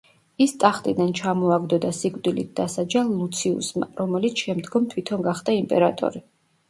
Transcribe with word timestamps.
ის 0.43 0.53
ტახტიდან 0.61 1.11
ჩამოაგდო 1.19 1.79
და 1.83 1.91
სიკვდილით 1.99 2.49
დასაჯა 2.61 3.03
ლუციუსმა, 3.11 3.91
რომელიც 4.01 4.43
შემდგომ 4.47 4.89
თვითონ 4.95 5.27
გახდა 5.29 5.57
იმპერატორი. 5.63 6.25